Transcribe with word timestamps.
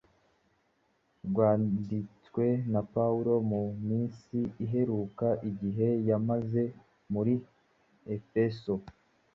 rwanditswe 1.27 2.45
na 2.73 2.81
Pawulo 2.93 3.33
mu 3.49 3.61
minsi 3.87 4.37
iheruka 4.65 5.27
igihe 5.49 5.87
yamaze 6.09 6.63
muri 7.13 7.33
Efeso. 8.17 8.73